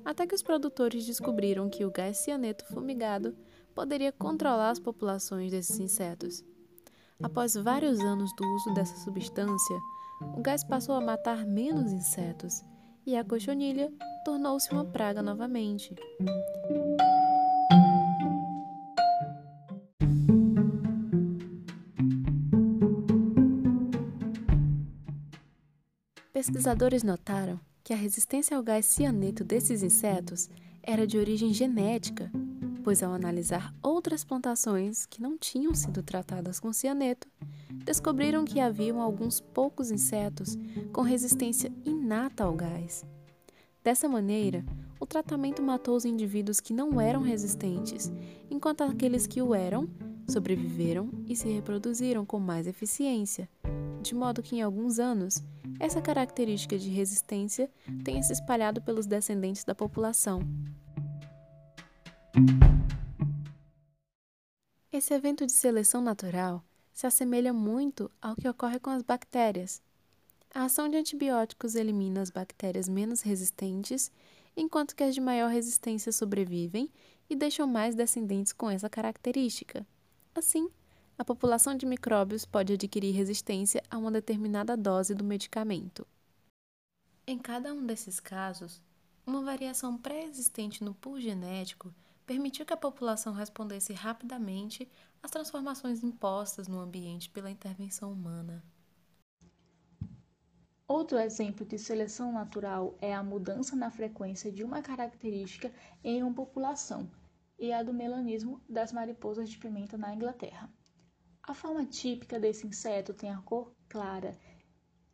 até 0.04 0.26
que 0.26 0.34
os 0.34 0.42
produtores 0.42 1.06
descobriram 1.06 1.70
que 1.70 1.86
o 1.86 1.92
gás 1.92 2.18
cianeto 2.18 2.66
fumigado 2.66 3.38
poderia 3.76 4.12
controlar 4.12 4.72
as 4.72 4.80
populações 4.80 5.52
desses 5.52 5.80
insetos. 5.80 6.44
após 7.22 7.54
vários 7.54 8.00
anos 8.00 8.36
do 8.36 8.48
uso 8.56 8.74
dessa 8.74 8.98
substância, 8.98 9.80
o 10.36 10.42
gás 10.42 10.64
passou 10.64 10.96
a 10.96 11.02
matar 11.02 11.46
menos 11.46 11.92
insetos 11.92 12.64
e 13.06 13.16
a 13.16 13.24
cochonilha 13.24 13.94
tornou-se 14.26 14.72
uma 14.72 14.86
praga 14.86 15.22
novamente. 15.22 15.94
Pesquisadores 26.40 27.04
notaram 27.04 27.60
que 27.84 27.92
a 27.92 27.98
resistência 27.98 28.56
ao 28.56 28.64
gás 28.64 28.86
cianeto 28.86 29.44
desses 29.44 29.84
insetos 29.84 30.50
era 30.82 31.06
de 31.06 31.18
origem 31.18 31.54
genética, 31.54 32.32
pois 32.82 33.04
ao 33.04 33.12
analisar 33.14 33.76
outras 33.84 34.24
plantações 34.24 35.06
que 35.06 35.22
não 35.22 35.38
tinham 35.38 35.76
sido 35.76 36.02
tratadas 36.02 36.58
com 36.58 36.72
cianeto, 36.72 37.28
descobriram 37.84 38.46
que 38.46 38.62
haviam 38.62 39.02
alguns 39.02 39.42
poucos 39.42 39.92
insetos 39.92 40.58
com 40.94 41.02
resistência 41.02 41.74
inata 41.84 42.46
ao 42.46 42.54
gás. 42.54 43.04
Dessa 43.84 44.08
maneira, 44.08 44.64
o 44.98 45.06
tratamento 45.06 45.62
matou 45.62 45.98
os 45.98 46.06
indivíduos 46.06 46.62
que 46.62 46.72
não 46.72 47.02
eram 47.02 47.22
resistentes, 47.22 48.10
enquanto 48.50 48.86
aqueles 48.86 49.28
que 49.28 49.42
o 49.42 49.54
eram 49.54 49.90
sobreviveram 50.26 51.10
e 51.28 51.36
se 51.36 51.50
reproduziram 51.50 52.26
com 52.26 52.40
mais 52.40 52.66
eficiência, 52.66 53.50
de 54.02 54.16
modo 54.16 54.42
que 54.42 54.56
em 54.56 54.62
alguns 54.62 55.00
anos 55.00 55.44
essa 55.80 56.02
característica 56.02 56.78
de 56.78 56.90
resistência 56.90 57.72
tenha 58.04 58.22
se 58.22 58.34
espalhado 58.34 58.82
pelos 58.82 59.08
descendentes 59.08 59.64
da 59.64 59.74
população. 59.74 60.42
Esse 64.92 65.14
evento 65.14 65.46
de 65.46 65.52
seleção 65.54 66.02
natural 66.02 66.64
se 66.92 67.08
assemelha 67.08 67.54
muito 67.54 68.12
ao 68.22 68.36
que 68.36 68.50
ocorre 68.50 68.80
com 68.80 68.90
as 68.90 69.02
bactérias. 69.02 69.82
A 70.54 70.64
ação 70.64 70.90
de 70.90 70.98
antibióticos 70.98 71.76
elimina 71.76 72.22
as 72.22 72.30
bactérias 72.30 72.90
menos 72.90 73.22
resistentes, 73.22 74.12
enquanto 74.58 74.96
que 74.96 75.04
as 75.04 75.16
de 75.16 75.22
maior 75.22 75.50
resistência 75.50 76.12
sobrevivem 76.12 76.92
e 77.30 77.36
deixam 77.36 77.66
mais 77.66 77.96
descendentes 77.96 78.52
com 78.52 78.70
essa 78.70 78.90
característica. 78.90 79.88
Assim, 80.36 80.70
a 81.20 81.26
população 81.26 81.76
de 81.76 81.86
micróbios 81.86 82.46
pode 82.46 82.72
adquirir 82.72 83.14
resistência 83.14 83.84
a 83.92 83.98
uma 83.98 84.10
determinada 84.10 84.78
dose 84.78 85.14
do 85.14 85.22
medicamento. 85.22 86.08
Em 87.28 87.38
cada 87.38 87.74
um 87.74 87.86
desses 87.86 88.22
casos, 88.22 88.82
uma 89.28 89.44
variação 89.44 89.98
pré-existente 89.98 90.82
no 90.82 90.96
pool 90.96 91.20
genético 91.20 91.94
permitiu 92.26 92.66
que 92.66 92.72
a 92.72 92.78
população 92.78 93.34
respondesse 93.34 93.92
rapidamente 93.92 94.90
às 95.22 95.30
transformações 95.30 96.02
impostas 96.02 96.70
no 96.70 96.80
ambiente 96.80 97.30
pela 97.30 97.52
intervenção 97.52 98.14
humana. 98.14 98.64
Outro 100.88 101.20
exemplo 101.20 101.66
de 101.66 101.78
seleção 101.78 102.32
natural 102.32 102.98
é 103.02 103.14
a 103.14 103.22
mudança 103.22 103.76
na 103.76 103.92
frequência 103.92 104.50
de 104.54 104.64
uma 104.64 104.82
característica 104.82 105.70
em 106.02 106.24
uma 106.24 106.34
população, 106.34 107.12
e 107.60 107.74
a 107.74 107.84
do 107.84 107.94
melanismo 107.94 108.62
das 108.70 108.94
mariposas 108.94 109.50
de 109.50 109.58
pimenta 109.58 109.98
na 109.98 110.16
Inglaterra. 110.16 110.70
A 111.50 111.54
forma 111.56 111.84
típica 111.84 112.40
desse 112.40 112.68
inseto 112.68 113.12
tem 113.12 113.32
a 113.32 113.42
cor 113.42 113.74
clara 113.90 114.38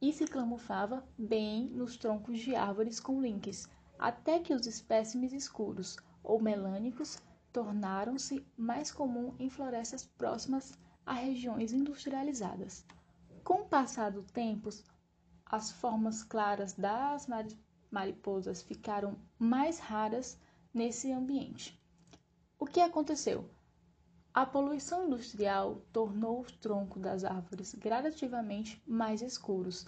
e 0.01 0.11
se 0.11 0.27
camuflava 0.27 1.07
bem 1.17 1.69
nos 1.69 1.95
troncos 1.95 2.39
de 2.39 2.53
árvores 2.53 2.99
com 2.99 3.21
links, 3.21 3.69
até 3.97 4.39
que 4.39 4.53
os 4.53 4.67
espécimes 4.67 5.31
escuros 5.31 5.95
ou 6.21 6.41
melânicos 6.41 7.23
tornaram-se 7.53 8.45
mais 8.57 8.91
comum 8.91 9.33
em 9.39 9.49
florestas 9.49 10.03
próximas 10.05 10.73
a 11.05 11.13
regiões 11.13 11.71
industrializadas. 11.71 12.85
Com 13.41 13.61
o 13.61 13.69
passar 13.69 14.11
do 14.11 14.21
tempo, 14.21 14.67
as 15.45 15.71
formas 15.71 16.21
claras 16.21 16.73
das 16.73 17.27
mariposas 17.89 18.61
ficaram 18.61 19.17
mais 19.39 19.79
raras 19.79 20.37
nesse 20.73 21.13
ambiente. 21.13 21.81
O 22.59 22.65
que 22.65 22.81
aconteceu? 22.81 23.49
A 24.35 24.45
poluição 24.45 25.07
industrial 25.07 25.81
tornou 25.93 26.41
os 26.41 26.51
troncos 26.51 27.01
das 27.01 27.23
árvores 27.23 27.73
gradativamente 27.73 28.83
mais 28.85 29.21
escuros, 29.21 29.85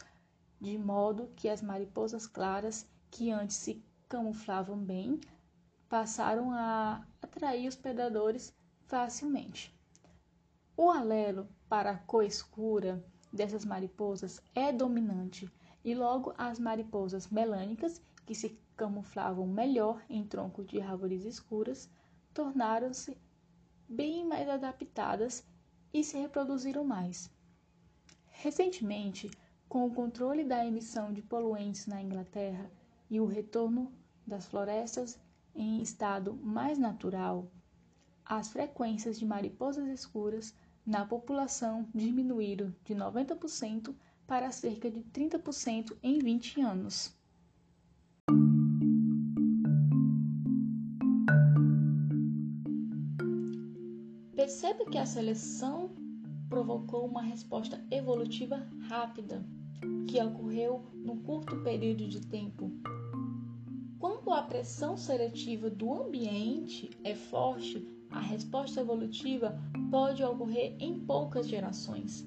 de 0.57 0.77
modo 0.77 1.29
que 1.35 1.49
as 1.49 1.61
mariposas 1.61 2.25
claras, 2.25 2.87
que 3.11 3.29
antes 3.29 3.57
se 3.57 3.83
camuflavam 4.07 4.77
bem, 4.77 5.19
passaram 5.89 6.53
a 6.53 7.05
atrair 7.21 7.67
os 7.67 7.75
predadores 7.75 8.55
facilmente. 8.85 9.77
O 10.77 10.89
alelo 10.89 11.49
para 11.67 11.91
a 11.91 11.97
cor 11.97 12.23
escura 12.23 13.03
dessas 13.33 13.65
mariposas 13.65 14.41
é 14.55 14.71
dominante 14.71 15.51
e 15.83 15.93
logo 15.93 16.33
as 16.37 16.57
mariposas 16.57 17.27
melânicas, 17.27 18.01
que 18.25 18.33
se 18.33 18.57
camuflavam 18.77 19.45
melhor 19.45 20.01
em 20.09 20.25
troncos 20.25 20.65
de 20.67 20.79
árvores 20.79 21.25
escuras, 21.25 21.89
tornaram-se 22.33 23.17
bem 23.87 24.25
mais 24.25 24.49
adaptadas 24.49 25.43
e 25.93 26.03
se 26.03 26.17
reproduziram 26.17 26.83
mais. 26.83 27.29
Recentemente, 28.27 29.31
com 29.67 29.85
o 29.85 29.93
controle 29.93 30.43
da 30.43 30.65
emissão 30.65 31.11
de 31.11 31.21
poluentes 31.21 31.87
na 31.87 32.01
Inglaterra 32.01 32.69
e 33.09 33.19
o 33.19 33.25
retorno 33.25 33.91
das 34.25 34.45
florestas 34.45 35.19
em 35.55 35.81
estado 35.81 36.33
mais 36.35 36.77
natural, 36.77 37.51
as 38.23 38.49
frequências 38.49 39.17
de 39.17 39.25
mariposas 39.25 39.87
escuras 39.87 40.53
na 40.85 41.05
população 41.05 41.89
diminuíram 41.93 42.75
de 42.83 42.93
90% 42.93 43.95
para 44.27 44.51
cerca 44.51 44.91
de 44.91 45.01
30% 45.01 45.97
em 46.03 46.19
20 46.19 46.61
anos. 46.61 47.16
Perceba 54.47 54.85
que 54.85 54.97
a 54.97 55.05
seleção 55.05 55.89
provocou 56.47 57.05
uma 57.05 57.21
resposta 57.21 57.85
evolutiva 57.91 58.65
rápida, 58.87 59.45
que 60.07 60.21
ocorreu 60.21 60.85
num 60.93 61.17
curto 61.17 61.61
período 61.63 62.07
de 62.07 62.21
tempo. 62.21 62.71
Quando 63.99 64.31
a 64.31 64.41
pressão 64.41 64.95
seletiva 64.95 65.69
do 65.69 65.93
ambiente 65.93 66.89
é 67.03 67.13
forte, 67.13 67.85
a 68.09 68.21
resposta 68.21 68.79
evolutiva 68.79 69.61
pode 69.91 70.23
ocorrer 70.23 70.77
em 70.79 70.97
poucas 70.97 71.45
gerações, 71.45 72.25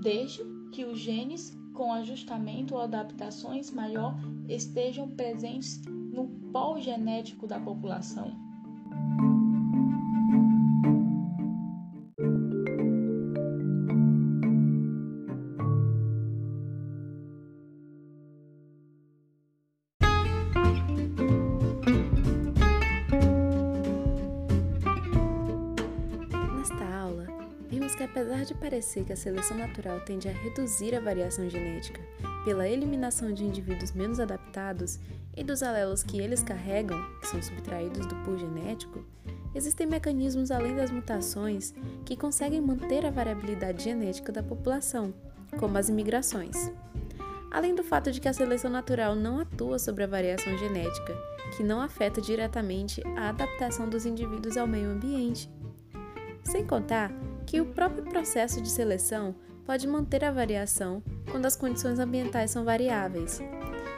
desde 0.00 0.40
que 0.72 0.86
os 0.86 0.98
genes 0.98 1.54
com 1.74 1.92
ajustamento 1.92 2.76
ou 2.76 2.80
adaptações 2.80 3.70
maior 3.70 4.16
estejam 4.48 5.06
presentes 5.06 5.82
no 5.84 6.28
pol 6.50 6.80
genético 6.80 7.46
da 7.46 7.60
população. 7.60 8.51
Apesar 28.42 28.54
de 28.54 28.60
parecer 28.60 29.04
que 29.04 29.12
a 29.12 29.16
seleção 29.16 29.56
natural 29.56 30.00
tende 30.00 30.28
a 30.28 30.32
reduzir 30.32 30.96
a 30.96 31.00
variação 31.00 31.48
genética 31.48 32.00
pela 32.44 32.68
eliminação 32.68 33.32
de 33.32 33.44
indivíduos 33.44 33.92
menos 33.92 34.18
adaptados 34.18 34.98
e 35.36 35.44
dos 35.44 35.62
alelos 35.62 36.02
que 36.02 36.20
eles 36.20 36.42
carregam, 36.42 37.00
que 37.20 37.28
são 37.28 37.40
subtraídos 37.40 38.04
do 38.04 38.16
pool 38.24 38.36
genético, 38.36 39.04
existem 39.54 39.86
mecanismos 39.86 40.50
além 40.50 40.74
das 40.74 40.90
mutações 40.90 41.72
que 42.04 42.16
conseguem 42.16 42.60
manter 42.60 43.06
a 43.06 43.12
variabilidade 43.12 43.84
genética 43.84 44.32
da 44.32 44.42
população, 44.42 45.14
como 45.56 45.78
as 45.78 45.88
imigrações. 45.88 46.72
Além 47.48 47.76
do 47.76 47.84
fato 47.84 48.10
de 48.10 48.20
que 48.20 48.28
a 48.28 48.32
seleção 48.32 48.72
natural 48.72 49.14
não 49.14 49.38
atua 49.38 49.78
sobre 49.78 50.02
a 50.02 50.08
variação 50.08 50.58
genética, 50.58 51.14
que 51.56 51.62
não 51.62 51.80
afeta 51.80 52.20
diretamente 52.20 53.02
a 53.16 53.28
adaptação 53.28 53.88
dos 53.88 54.04
indivíduos 54.04 54.56
ao 54.56 54.66
meio 54.66 54.90
ambiente. 54.90 55.48
Sem 56.42 56.66
contar 56.66 57.12
que 57.52 57.60
o 57.60 57.66
próprio 57.66 58.02
processo 58.04 58.62
de 58.62 58.70
seleção 58.70 59.34
pode 59.66 59.86
manter 59.86 60.24
a 60.24 60.30
variação 60.30 61.02
quando 61.30 61.44
as 61.44 61.54
condições 61.54 61.98
ambientais 61.98 62.50
são 62.50 62.64
variáveis. 62.64 63.42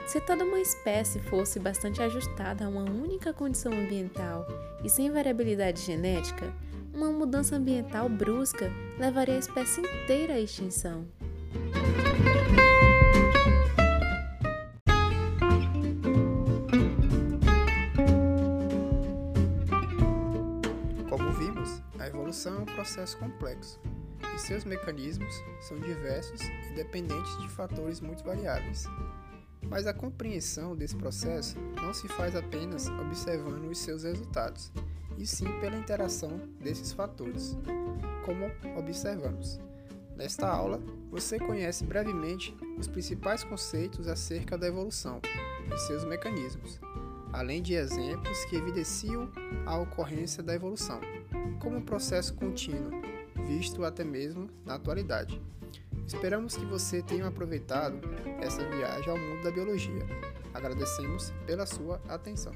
Se 0.09 0.21
toda 0.21 0.45
uma 0.45 0.59
espécie 0.59 1.21
fosse 1.21 1.61
bastante 1.61 2.03
ajustada 2.03 2.65
a 2.65 2.69
uma 2.69 2.83
única 2.83 3.33
condição 3.33 3.73
ambiental 3.73 4.45
e 4.83 4.91
sem 4.91 5.09
variabilidade 5.09 5.83
genética, 5.83 6.53
uma 6.93 7.13
mudança 7.13 7.55
ambiental 7.55 8.09
brusca 8.09 8.73
levaria 8.99 9.37
a 9.37 9.39
espécie 9.39 9.83
inteira 9.83 10.35
à 10.35 10.41
extinção. 10.41 11.07
Evolução 22.35 22.57
é 22.57 22.59
um 22.59 22.65
processo 22.65 23.17
complexo 23.19 23.81
e 24.35 24.39
seus 24.41 24.65
mecanismos 24.65 25.33
são 25.61 25.79
diversos 25.79 26.41
e 26.41 26.75
dependentes 26.75 27.39
de 27.39 27.49
fatores 27.49 28.01
muito 28.01 28.25
variáveis. 28.25 28.87
Mas 29.63 29.87
a 29.87 29.95
compreensão 29.95 30.75
desse 30.75 30.97
processo 30.97 31.57
não 31.81 31.95
se 31.95 32.09
faz 32.09 32.35
apenas 32.35 32.89
observando 32.89 33.71
os 33.71 33.79
seus 33.79 34.03
resultados, 34.03 34.73
e 35.17 35.25
sim 35.25 35.47
pela 35.61 35.77
interação 35.77 36.37
desses 36.61 36.93
fatores, 36.93 37.57
como 38.25 38.51
observamos. 38.77 39.61
Nesta 40.17 40.49
aula, 40.49 40.81
você 41.11 41.39
conhece 41.39 41.85
brevemente 41.85 42.55
os 42.77 42.89
principais 42.89 43.45
conceitos 43.45 44.09
acerca 44.09 44.59
da 44.59 44.67
evolução 44.67 45.21
e 45.73 45.79
seus 45.79 46.05
mecanismos, 46.05 46.81
além 47.33 47.63
de 47.63 47.75
exemplos 47.75 48.45
que 48.47 48.57
evidenciam 48.57 49.31
a 49.65 49.79
ocorrência 49.79 50.43
da 50.43 50.55
evolução, 50.55 51.01
como 51.61 51.77
um 51.77 51.83
processo 51.83 52.35
contínuo, 52.35 52.91
visto 53.47 53.85
até 53.85 54.05
mesmo 54.05 54.49
na 54.65 54.75
atualidade. 54.75 55.41
Esperamos 56.07 56.57
que 56.57 56.65
você 56.65 57.03
tenha 57.03 57.27
aproveitado 57.27 57.99
essa 58.41 58.63
viagem 58.69 59.11
ao 59.11 59.19
mundo 59.19 59.43
da 59.43 59.51
biologia. 59.51 60.07
Agradecemos 60.53 61.33
pela 61.47 61.67
sua 61.67 62.01
atenção. 62.09 62.53